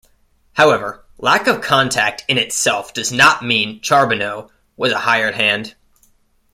[0.53, 5.75] However, lack of contact in itself does not mean Charbonneau was a hired hand.